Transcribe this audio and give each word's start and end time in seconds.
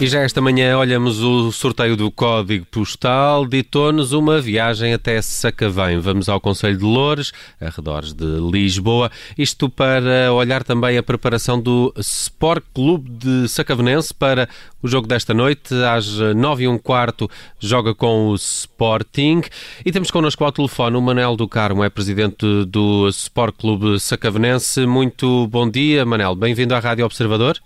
E 0.00 0.06
já 0.08 0.20
esta 0.20 0.40
manhã 0.40 0.76
olhamos 0.76 1.22
o 1.22 1.52
sorteio 1.52 1.96
do 1.96 2.10
código 2.10 2.66
postal, 2.66 3.46
ditou-nos 3.46 4.12
uma 4.12 4.40
viagem 4.40 4.92
até 4.92 5.22
Sacavém. 5.22 5.98
Vamos 5.98 6.28
ao 6.28 6.40
Conselho 6.40 6.76
de 6.76 6.84
Loures, 6.84 7.32
arredores 7.60 8.12
de 8.12 8.24
Lisboa, 8.50 9.10
isto 9.38 9.70
para 9.70 10.32
olhar 10.32 10.64
também 10.64 10.98
a 10.98 11.02
preparação 11.02 11.60
do 11.60 11.94
Sport 11.96 12.64
Clube 12.74 13.08
de 13.08 13.48
Sacavenense 13.48 14.12
para 14.12 14.48
o 14.82 14.88
jogo 14.88 15.06
desta 15.06 15.32
noite, 15.32 15.72
às 15.84 16.18
nove 16.36 16.64
e 16.64 16.68
um 16.68 16.76
quarto, 16.76 17.30
joga 17.60 17.94
com 17.94 18.28
o 18.28 18.34
Sporting. 18.34 19.42
E 19.86 19.92
temos 19.92 20.10
connosco 20.10 20.44
ao 20.44 20.52
telefone 20.52 20.96
o 20.96 21.00
Manel 21.00 21.36
do 21.36 21.48
Carmo, 21.48 21.84
é 21.84 21.88
presidente 21.88 22.44
do 22.66 23.08
Sport 23.08 23.54
Clube 23.56 24.00
Sacavenense. 24.00 24.86
Muito 24.86 25.46
bom 25.46 25.70
dia, 25.70 26.04
Manel. 26.04 26.34
Bem-vindo 26.34 26.74
à 26.74 26.80
Rádio 26.80 27.06
Observador. 27.06 27.58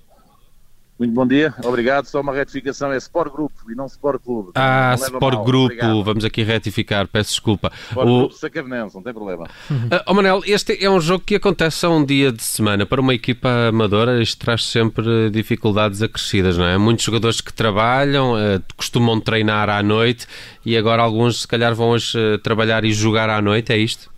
Muito 0.99 1.15
bom 1.15 1.25
dia, 1.25 1.55
obrigado. 1.65 2.07
Só 2.07 2.21
uma 2.21 2.35
retificação, 2.35 2.93
é 2.93 2.97
Sport 2.97 3.33
Grupo 3.33 3.71
e 3.71 3.75
não 3.77 3.87
Sport 3.87 4.21
Clube. 4.21 4.51
Ah, 4.57 4.97
Sport 4.99 5.35
mal. 5.37 5.45
Grupo, 5.45 5.67
obrigado. 5.67 6.03
vamos 6.03 6.25
aqui 6.25 6.43
retificar, 6.43 7.07
peço 7.07 7.31
desculpa. 7.31 7.71
Sport 7.91 8.09
o... 8.09 8.19
Grupo 8.19 8.35
Sacavenense, 8.35 8.97
não 8.97 9.03
tem 9.05 9.15
problema. 9.15 9.45
Uh, 9.71 10.03
oh 10.09 10.15
Manel, 10.15 10.43
este 10.45 10.85
é 10.85 10.91
um 10.91 11.01
jogo 11.01 11.23
que 11.25 11.37
acontece 11.37 11.87
a 11.87 11.89
um 11.89 12.05
dia 12.05 12.33
de 12.33 12.43
semana. 12.43 12.85
Para 12.85 13.01
uma 13.01 13.15
equipa 13.15 13.49
amadora, 13.69 14.21
isto 14.21 14.45
traz 14.45 14.65
sempre 14.65 15.31
dificuldades 15.31 16.03
acrescidas, 16.03 16.59
não 16.59 16.65
é? 16.65 16.77
Muitos 16.77 17.05
jogadores 17.05 17.41
que 17.41 17.53
trabalham, 17.53 18.33
uh, 18.33 18.61
costumam 18.77 19.21
treinar 19.21 19.71
à 19.71 19.81
noite 19.85 20.27
e 20.67 20.77
agora 20.77 21.01
alguns, 21.01 21.43
se 21.43 21.49
calhar, 21.49 21.77
vão 21.77 21.91
hoje 21.91 22.19
uh, 22.19 22.39
trabalhar 22.39 22.85
e 22.85 22.91
jogar 22.91 23.31
à 23.31 23.41
noite, 23.41 23.73
é 23.73 23.79
isto? 23.79 24.11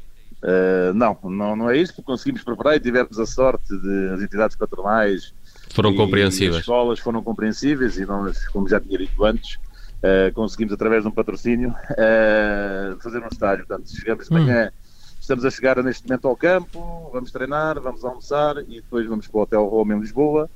Não, 0.95 1.19
não, 1.25 1.55
não 1.55 1.69
é 1.69 1.77
isto. 1.77 2.03
Conseguimos 2.03 2.43
preparar 2.43 2.75
e 2.75 2.81
tivemos 2.81 3.19
a 3.19 3.27
sorte 3.27 3.69
de 3.79 4.15
as 4.15 4.23
entidades 4.23 4.57
patronais 4.57 5.35
foram 5.71 5.95
compreensíveis. 5.95 6.57
As 6.57 6.61
escolas 6.61 6.99
foram 6.99 7.23
compreensíveis 7.23 7.97
e 7.97 8.05
nós, 8.05 8.47
como 8.49 8.69
já 8.69 8.81
tinha 8.81 8.99
dito 8.99 9.25
antes, 9.25 9.55
uh, 9.55 10.33
conseguimos 10.35 10.73
através 10.75 11.03
de 11.03 11.09
um 11.09 11.13
patrocínio 11.13 11.71
uh, 11.71 13.01
fazer 13.01 13.23
um 13.23 13.29
estádio. 13.31 13.67
Portanto, 13.67 13.91
chegamos 13.91 14.27
de 14.27 14.33
manhã, 14.33 14.69
hum. 14.69 15.17
estamos 15.21 15.45
a 15.45 15.51
chegar 15.51 15.83
neste 15.83 16.07
momento 16.07 16.29
ao 16.29 16.37
campo, 16.37 17.11
vamos 17.13 17.31
treinar, 17.31 17.81
vamos 17.81 18.05
almoçar 18.05 18.59
e 18.69 18.77
depois 18.77 19.07
vamos 19.07 19.27
para 19.27 19.39
o 19.39 19.43
Hotel 19.43 19.65
Roma 19.65 19.95
em 19.95 20.01
Lisboa, 20.01 20.51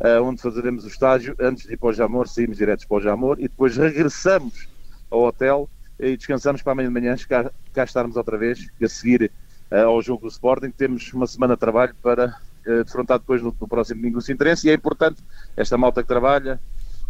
uh, 0.00 0.22
onde 0.22 0.42
fazeremos 0.42 0.84
o 0.84 0.88
estágio. 0.88 1.34
Antes 1.40 1.66
de 1.66 1.74
ir 1.74 1.76
para 1.76 1.88
o 1.88 1.92
Jamor, 1.92 2.28
saímos 2.28 2.56
diretos 2.56 2.84
para 2.84 2.96
o 2.96 3.00
Jamor 3.00 3.38
e 3.38 3.42
depois 3.42 3.76
regressamos 3.76 4.68
ao 5.10 5.22
hotel 5.22 5.68
e 5.98 6.16
descansamos 6.16 6.60
para 6.60 6.72
amanhã 6.72 6.88
de 6.88 6.94
manhã 6.94 7.16
cá, 7.28 7.50
cá 7.72 7.84
estarmos 7.84 8.16
outra 8.16 8.36
vez 8.36 8.66
a 8.82 8.88
seguir 8.88 9.30
ao 9.70 10.02
jogo 10.02 10.22
do 10.22 10.28
Sporting. 10.28 10.70
Temos 10.70 11.10
uma 11.14 11.26
semana 11.26 11.54
de 11.54 11.60
trabalho 11.60 11.94
para 12.02 12.36
uh, 12.66 12.84
defrontar 12.84 13.18
depois 13.18 13.42
no, 13.42 13.54
no 13.58 13.68
próximo 13.68 14.00
domingo 14.00 14.18
o 14.18 14.22
Sintrense 14.22 14.66
e 14.66 14.70
é 14.70 14.74
importante 14.74 15.22
esta 15.56 15.76
malta 15.76 16.02
que 16.02 16.08
trabalha 16.08 16.60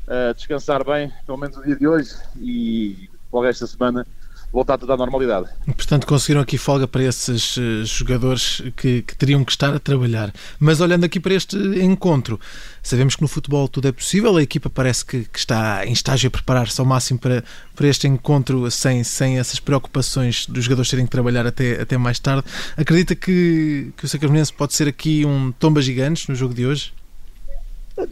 uh, 0.06 0.34
descansar 0.34 0.84
bem, 0.84 1.12
pelo 1.24 1.38
menos 1.38 1.56
o 1.56 1.62
dia 1.62 1.76
de 1.76 1.86
hoje 1.86 2.14
e 2.36 3.08
logo 3.32 3.46
esta 3.46 3.66
semana 3.66 4.06
voltar 4.52 4.78
tudo 4.78 4.92
à 4.92 4.97
normalidade. 4.97 5.48
Portanto, 5.66 6.06
conseguiram 6.06 6.41
aqui 6.41 6.56
folga 6.56 6.89
para 6.89 7.02
esses 7.05 7.56
uh, 7.56 7.84
jogadores 7.84 8.62
que, 8.77 9.02
que, 9.02 9.16
teriam 9.16 9.44
que 9.44 9.52
estar 9.52 9.75
a 9.75 9.78
trabalhar. 9.78 10.33
Mas 10.58 10.80
olhando 10.80 11.05
aqui 11.05 11.20
para 11.20 11.34
este 11.34 11.56
encontro, 11.56 12.41
sabemos 12.83 13.17
que 13.17 13.22
no 13.22 13.28
futebol 13.28 13.69
tudo 13.69 13.89
é 13.89 13.92
possível, 13.92 14.36
a 14.36 14.42
equipa 14.42 14.70
parece 14.70 15.05
que, 15.05 15.24
que 15.24 15.39
está 15.39 15.84
em 15.86 15.92
estágio 15.92 16.28
a 16.28 16.30
preparar-se 16.30 16.80
ao 16.80 16.86
máximo 16.86 17.19
para, 17.19 17.44
para 17.74 17.86
este 17.86 18.06
encontro 18.06 18.70
sem, 18.70 19.05
sem 19.05 19.39
essas 19.39 19.61
preocupações 19.61 20.47
dos 20.47 20.64
jogadores 20.64 20.91
terem 20.91 21.05
que 21.05 21.11
trabalhar 21.11 21.47
até, 21.47 21.80
até 21.80 21.98
mais 21.98 22.19
tarde. 22.19 22.44
Acredita 22.77 23.14
que, 23.14 23.92
que 23.96 24.05
o 24.05 24.08
Sacavenense 24.08 24.52
pode 24.52 24.74
ser 24.74 24.89
aqui 24.89 25.24
um 25.24 25.52
tomba 25.52 25.83
gigantes 25.83 26.28
no 26.28 26.34
jogo 26.34 26.55
de 26.55 26.67
hoje? 26.67 26.92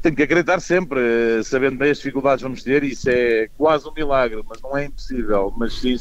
Tenho 0.01 0.17
que 0.17 0.23
acreditar 0.23 0.61
sempre, 0.61 1.43
sabendo 1.45 1.77
bem 1.77 1.91
as 1.91 1.99
dificuldades 1.99 2.39
que 2.39 2.45
vamos 2.45 2.63
ter, 2.63 2.83
isso 2.85 3.09
é 3.11 3.49
quase 3.57 3.87
um 3.87 3.93
milagre, 3.93 4.43
mas 4.49 4.63
não 4.63 4.77
é 4.77 4.87
impossível. 4.87 5.53
Mas 5.57 5.79
sim, 5.79 5.97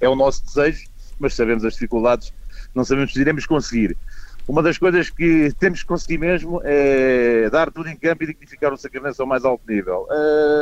é 0.00 0.08
o 0.08 0.16
nosso 0.16 0.46
desejo, 0.46 0.86
mas 1.18 1.34
sabemos 1.34 1.62
as 1.64 1.74
dificuldades, 1.74 2.32
não 2.74 2.84
sabemos 2.84 3.12
se 3.12 3.20
iremos 3.20 3.44
conseguir. 3.44 3.96
Uma 4.46 4.62
das 4.62 4.78
coisas 4.78 5.10
que 5.10 5.52
temos 5.58 5.82
que 5.82 5.86
conseguir 5.86 6.16
mesmo 6.16 6.62
é 6.64 7.50
dar 7.50 7.70
tudo 7.70 7.90
em 7.90 7.96
campo 7.96 8.24
e 8.24 8.28
dignificar 8.28 8.72
o 8.72 8.78
Sacramento 8.78 9.20
ao 9.20 9.28
mais 9.28 9.44
alto 9.44 9.62
nível. 9.68 10.06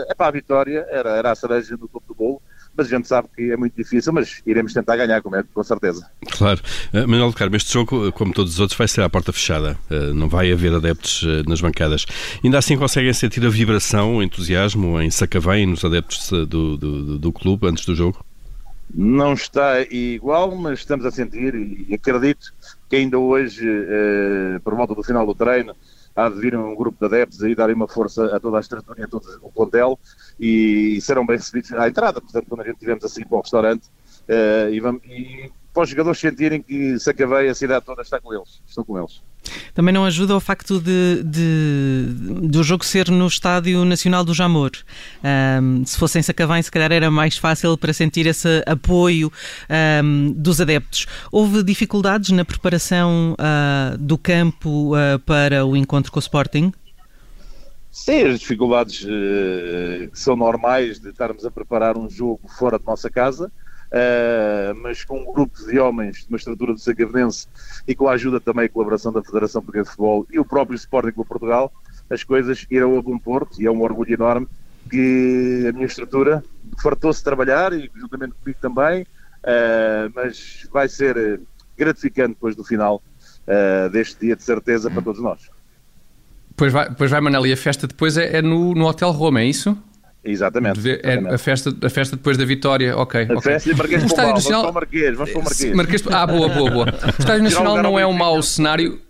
É 0.08 0.14
para 0.14 0.26
a 0.26 0.32
vitória, 0.32 0.84
era, 0.90 1.10
era 1.10 1.30
a 1.30 1.36
cereja 1.36 1.76
do 1.76 1.86
topo 1.86 2.08
do 2.08 2.14
bolo 2.16 2.42
mas 2.76 2.86
a 2.86 2.96
gente 2.96 3.08
sabe 3.08 3.28
que 3.34 3.50
é 3.50 3.56
muito 3.56 3.74
difícil, 3.74 4.12
mas 4.12 4.42
iremos 4.46 4.72
tentar 4.72 4.96
ganhar, 4.96 5.22
com, 5.22 5.30
com 5.30 5.64
certeza. 5.64 6.06
Claro. 6.30 6.60
Uh, 6.92 7.08
Manuel 7.08 7.30
de 7.30 7.36
Carmo, 7.36 7.56
este 7.56 7.72
jogo, 7.72 8.12
como 8.12 8.32
todos 8.32 8.54
os 8.54 8.60
outros, 8.60 8.76
vai 8.76 8.86
ser 8.86 9.02
à 9.02 9.08
porta 9.08 9.32
fechada. 9.32 9.78
Uh, 9.90 10.12
não 10.12 10.28
vai 10.28 10.52
haver 10.52 10.72
adeptos 10.74 11.22
uh, 11.22 11.48
nas 11.48 11.60
bancadas. 11.60 12.06
Ainda 12.44 12.58
assim 12.58 12.76
conseguem 12.76 13.12
sentir 13.12 13.44
a 13.46 13.48
vibração, 13.48 14.16
o 14.16 14.22
entusiasmo 14.22 15.00
em 15.00 15.10
Sacavém, 15.10 15.66
nos 15.66 15.84
adeptos 15.84 16.30
do, 16.30 16.76
do, 16.76 17.18
do 17.18 17.32
clube, 17.32 17.66
antes 17.66 17.84
do 17.86 17.94
jogo? 17.94 18.24
Não 18.94 19.32
está 19.32 19.82
igual, 19.82 20.54
mas 20.54 20.80
estamos 20.80 21.04
a 21.04 21.10
sentir 21.10 21.54
e 21.54 21.94
acredito 21.94 22.52
que 22.88 22.96
ainda 22.96 23.18
hoje, 23.18 23.66
por 24.62 24.76
volta 24.76 24.94
do 24.94 25.02
final 25.02 25.26
do 25.26 25.34
treino, 25.34 25.74
há 26.16 26.28
de 26.30 26.40
vir 26.40 26.56
um 26.56 26.74
grupo 26.74 26.98
de 26.98 27.04
adeptos 27.14 27.42
aí 27.42 27.54
darem 27.54 27.76
uma 27.76 27.86
força 27.86 28.34
a 28.34 28.40
toda 28.40 28.56
a 28.56 28.60
estrutura 28.60 29.00
e 29.00 29.04
a 29.04 29.08
todo 29.08 29.38
o 29.42 29.52
plantel 29.52 29.98
e 30.40 30.98
serão 31.02 31.26
bem 31.26 31.36
recebidos 31.36 31.72
à 31.74 31.86
entrada. 31.86 32.20
Portanto, 32.20 32.46
quando 32.48 32.62
a 32.62 32.64
gente 32.64 32.74
estivermos 32.74 33.04
assim 33.04 33.24
para 33.24 33.36
o 33.36 33.40
restaurante 33.42 33.86
uh, 33.86 34.72
e, 34.72 34.80
vamos, 34.80 35.02
e 35.04 35.52
para 35.76 35.82
os 35.82 35.90
jogadores 35.90 36.18
sentirem 36.18 36.62
que 36.62 36.98
Sacavei, 36.98 37.50
a 37.50 37.54
cidade 37.54 37.84
toda 37.84 38.00
está 38.00 38.18
com 38.18 38.32
eles, 38.32 38.62
estão 38.66 38.82
com 38.82 38.98
eles. 38.98 39.20
Também 39.74 39.92
não 39.92 40.06
ajuda 40.06 40.34
o 40.34 40.40
facto 40.40 40.80
de, 40.80 41.22
de, 41.22 42.06
do 42.48 42.62
jogo 42.64 42.82
ser 42.82 43.10
no 43.10 43.26
Estádio 43.26 43.84
Nacional 43.84 44.24
do 44.24 44.32
Jamor. 44.32 44.70
Um, 45.62 45.84
se 45.84 45.98
fosse 45.98 46.18
em 46.18 46.22
Sacavém, 46.22 46.62
se 46.62 46.70
calhar 46.70 46.90
era 46.90 47.10
mais 47.10 47.36
fácil 47.36 47.76
para 47.76 47.92
sentir 47.92 48.26
esse 48.26 48.62
apoio 48.64 49.30
um, 50.02 50.32
dos 50.32 50.62
adeptos. 50.62 51.06
Houve 51.30 51.62
dificuldades 51.62 52.30
na 52.30 52.44
preparação 52.44 53.34
uh, 53.34 53.98
do 53.98 54.16
campo 54.16 54.96
uh, 54.96 55.18
para 55.26 55.66
o 55.66 55.76
encontro 55.76 56.10
com 56.10 56.18
o 56.18 56.20
Sporting? 56.20 56.72
Sim, 57.92 58.22
as 58.22 58.40
dificuldades 58.40 59.04
uh, 59.04 60.10
que 60.10 60.18
são 60.18 60.36
normais 60.36 60.98
de 60.98 61.10
estarmos 61.10 61.44
a 61.44 61.50
preparar 61.50 61.98
um 61.98 62.08
jogo 62.08 62.48
fora 62.48 62.78
de 62.78 62.86
nossa 62.86 63.10
casa 63.10 63.52
uh, 63.86 64.74
mas 64.82 65.04
com 65.04 65.20
um 65.20 65.32
grupo 65.32 65.58
de 65.66 65.78
homens 65.78 66.18
de 66.18 66.28
uma 66.28 66.36
estrutura 66.36 66.72
do 66.72 66.78
Sacavenense 66.78 67.46
e 67.86 67.94
com 67.94 68.08
a 68.08 68.12
ajuda 68.12 68.40
também 68.40 68.66
e 68.66 68.68
colaboração 68.68 69.12
da 69.12 69.22
Federação 69.22 69.62
Portuguesa 69.62 69.84
de 69.84 69.90
Futebol 69.90 70.26
e 70.30 70.38
o 70.38 70.44
próprio 70.44 70.76
Sporting 70.76 71.12
Clube 71.12 71.28
Portugal, 71.28 71.72
as 72.10 72.22
coisas 72.22 72.66
irão 72.70 72.98
a 72.98 73.02
bom 73.02 73.18
porto 73.18 73.60
e 73.60 73.66
é 73.66 73.70
um 73.70 73.82
orgulho 73.82 74.14
enorme 74.14 74.46
que 74.88 75.66
a 75.68 75.72
minha 75.72 75.86
estrutura 75.86 76.44
fartou-se 76.82 77.22
trabalhar 77.22 77.72
e 77.72 77.90
juntamente 77.94 78.34
comigo 78.34 78.58
também, 78.60 79.02
uh, 79.02 80.12
mas 80.14 80.66
vai 80.72 80.88
ser 80.88 81.40
gratificante 81.76 82.30
depois 82.30 82.54
do 82.54 82.64
final 82.64 83.02
uh, 83.46 83.90
deste 83.90 84.20
dia 84.20 84.36
de 84.36 84.42
certeza 84.42 84.90
para 84.90 85.02
todos 85.02 85.20
nós. 85.20 85.50
Pois 86.56 86.72
vai, 86.72 86.94
pois 86.94 87.10
vai 87.10 87.20
Manel, 87.20 87.46
e 87.46 87.52
a 87.52 87.56
festa 87.56 87.86
depois 87.86 88.16
é, 88.16 88.38
é 88.38 88.42
no, 88.42 88.74
no 88.74 88.86
Hotel 88.86 89.10
Roma, 89.10 89.40
é 89.40 89.44
isso? 89.44 89.76
Exatamente. 90.26 91.00
É 91.02 91.34
a, 91.34 91.38
festa, 91.38 91.74
a 91.82 91.90
festa 91.90 92.16
depois 92.16 92.36
da 92.36 92.44
vitória, 92.44 92.96
ok. 92.96 93.20
A 93.20 93.24
okay. 93.24 93.40
festa 93.40 93.70
de 93.70 93.76
Marquês 93.76 94.02
de 94.02 94.08
Pombal, 94.08 94.34
Nacional... 94.34 94.62
vamos 94.62 94.62
para 94.62 94.70
o 94.70 94.74
Marquês, 94.74 95.16
vamos 95.16 95.32
para 95.32 95.40
o 95.40 95.44
Marquês. 95.44 95.74
Marquês... 95.74 96.02
Ah, 96.10 96.26
boa, 96.26 96.48
boa, 96.48 96.70
boa. 96.70 96.86
O 97.16 97.20
Estádio 97.20 97.42
Nacional 97.44 97.82
não 97.82 97.98
é 97.98 98.06
um 98.06 98.12
mau 98.12 98.42
cenário... 98.42 99.00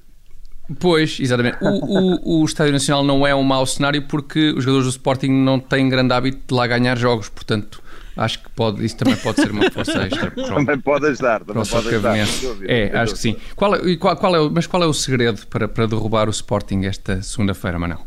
Pois, 0.80 1.18
exatamente. 1.20 1.58
O, 1.60 1.68
o, 1.68 2.42
o 2.42 2.44
Estádio 2.44 2.72
Nacional 2.72 3.04
não 3.04 3.26
é 3.26 3.34
um 3.34 3.42
mau 3.42 3.64
cenário 3.64 4.02
porque 4.02 4.50
os 4.50 4.64
jogadores 4.64 4.86
do 4.86 4.90
Sporting 4.90 5.30
não 5.30 5.60
têm 5.60 5.88
grande 5.88 6.12
hábito 6.12 6.38
de 6.48 6.54
lá 6.54 6.66
ganhar 6.66 6.98
jogos, 6.98 7.28
portanto 7.28 7.80
acho 8.16 8.42
que 8.42 8.50
pode, 8.50 8.84
isso 8.84 8.96
também 8.96 9.14
pode 9.16 9.40
ser 9.40 9.50
uma 9.50 9.70
força 9.70 10.02
extra. 10.02 10.30
também 10.34 10.80
pode 10.80 11.06
ajudar, 11.06 11.44
também 11.44 11.64
pode 11.64 11.88
ajudar. 11.88 12.16
É, 12.64 12.98
acho 12.98 13.12
que 13.12 13.18
sim. 13.18 13.36
Qual 13.54 13.74
é, 13.74 13.96
qual, 13.96 14.16
qual 14.16 14.34
é, 14.34 14.50
mas 14.50 14.66
qual 14.66 14.82
é 14.82 14.86
o 14.86 14.92
segredo 14.92 15.46
para, 15.46 15.68
para 15.68 15.86
derrubar 15.86 16.26
o 16.26 16.30
Sporting 16.30 16.84
esta 16.84 17.22
segunda-feira, 17.22 17.78
Manel? 17.78 18.04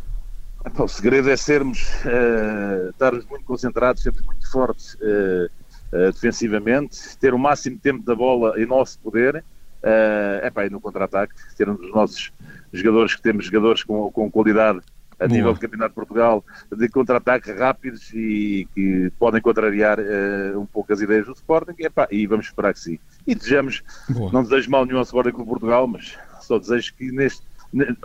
O 0.77 0.87
segredo 0.87 1.29
é 1.29 1.37
sermos, 1.37 1.87
uh, 2.03 2.89
estarmos 2.89 3.25
muito 3.25 3.45
concentrados, 3.45 4.03
sermos 4.03 4.21
muito 4.23 4.49
fortes 4.51 4.95
uh, 4.95 5.49
uh, 5.93 6.11
defensivamente, 6.11 7.17
ter 7.17 7.33
o 7.33 7.39
máximo 7.39 7.77
tempo 7.77 8.03
da 8.03 8.13
bola 8.13 8.59
em 8.61 8.65
nosso 8.65 8.99
poder, 8.99 9.37
uh, 9.37 10.45
epá, 10.45 10.65
e 10.65 10.69
no 10.69 10.81
contra-ataque, 10.81 11.33
ter 11.55 11.69
um 11.69 11.75
dos 11.75 11.89
nossos 11.91 12.31
jogadores, 12.73 13.15
que 13.15 13.21
temos 13.21 13.45
jogadores 13.45 13.83
com, 13.83 14.11
com 14.11 14.29
qualidade 14.29 14.81
a 15.19 15.27
Boa. 15.27 15.37
nível 15.37 15.53
do 15.53 15.59
Campeonato 15.59 15.89
de 15.89 15.95
Portugal, 15.95 16.45
de 16.75 16.89
contra-ataque 16.89 17.51
rápidos 17.51 18.11
e 18.13 18.67
que 18.73 19.11
podem 19.19 19.41
contrariar 19.41 19.99
uh, 19.99 20.59
um 20.59 20.65
pouco 20.65 20.91
as 20.91 21.01
ideias 21.01 21.25
do 21.25 21.33
Sporting, 21.33 21.75
epá, 21.79 22.07
e 22.11 22.25
vamos 22.25 22.47
esperar 22.47 22.73
que 22.73 22.79
sim. 22.79 22.99
E 23.27 23.35
desejamos, 23.35 23.81
Boa. 24.09 24.31
não 24.31 24.43
desejo 24.43 24.69
mal 24.71 24.85
nenhum 24.85 24.97
ao 24.97 25.03
Sporting 25.03 25.31
Clube 25.31 25.49
Portugal, 25.49 25.87
mas 25.87 26.17
só 26.41 26.57
desejo 26.57 26.93
que 26.95 27.11
neste 27.11 27.43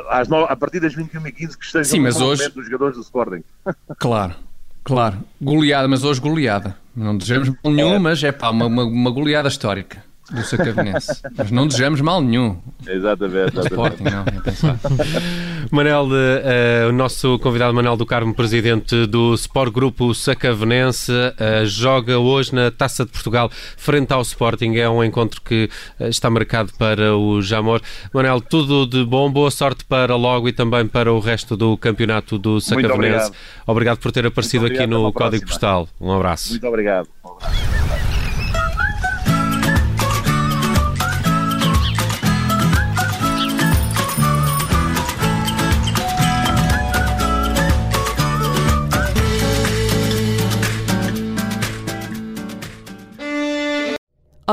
às 0.08 0.28
no... 0.28 0.44
a 0.44 0.56
partir 0.56 0.80
das 0.80 0.94
21 0.94 1.26
e 1.26 1.32
15 1.32 1.58
que 1.58 1.64
estejam 1.64 1.84
Sim, 1.84 2.00
mas 2.00 2.20
hoje... 2.20 2.48
dos 2.50 2.66
jogadores 2.66 2.96
do 2.96 3.02
Sporting. 3.02 3.42
Claro, 3.98 4.34
claro. 4.82 5.18
Goleada, 5.40 5.88
mas 5.88 6.04
hoje 6.04 6.20
goleada. 6.20 6.76
Não 6.94 7.16
desejamos 7.16 7.52
nenhum, 7.64 7.94
é. 7.94 7.98
mas 7.98 8.22
é 8.22 8.30
pá, 8.30 8.50
uma, 8.50 8.66
uma, 8.66 8.84
uma 8.84 9.10
goleada 9.10 9.48
histórica. 9.48 10.04
Do 10.30 10.42
Sacavenense. 10.42 11.22
Mas 11.36 11.50
não 11.50 11.66
desejamos 11.66 12.00
mal 12.00 12.20
nenhum. 12.20 12.58
Exatamente. 12.86 13.58
Sporting, 13.58 14.04
não, 14.04 14.20
é. 14.20 15.64
Manel, 15.70 16.06
uh, 16.06 16.88
o 16.88 16.92
nosso 16.92 17.38
convidado 17.38 17.74
Manel 17.74 17.96
do 17.96 18.06
Carmo, 18.06 18.34
presidente 18.34 19.06
do 19.06 19.34
Sport 19.34 19.72
Grupo 19.72 20.14
Sacavenense, 20.14 21.12
uh, 21.12 21.66
joga 21.66 22.18
hoje 22.18 22.54
na 22.54 22.70
Taça 22.70 23.04
de 23.04 23.10
Portugal 23.10 23.50
frente 23.76 24.12
ao 24.12 24.22
Sporting. 24.22 24.76
É 24.76 24.88
um 24.88 25.02
encontro 25.02 25.40
que 25.42 25.68
uh, 25.98 26.04
está 26.04 26.30
marcado 26.30 26.72
para 26.78 27.16
o 27.16 27.42
Jamor. 27.42 27.80
Manel, 28.12 28.40
tudo 28.40 28.86
de 28.86 29.04
bom, 29.04 29.30
boa 29.30 29.50
sorte 29.50 29.84
para 29.84 30.14
logo 30.16 30.48
e 30.48 30.52
também 30.52 30.86
para 30.86 31.12
o 31.12 31.20
resto 31.20 31.56
do 31.56 31.76
campeonato 31.76 32.38
do 32.38 32.60
Sacavenense. 32.60 32.94
Obrigado. 32.94 33.32
obrigado. 33.66 33.98
por 33.98 34.12
ter 34.12 34.26
aparecido 34.26 34.66
aqui 34.66 34.86
no 34.86 35.12
Código 35.12 35.46
Postal. 35.46 35.88
Um 36.00 36.12
abraço. 36.12 36.50
Muito 36.50 36.66
obrigado. 36.66 37.08